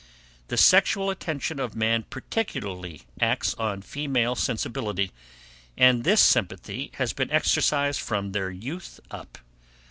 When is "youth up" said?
8.49-9.37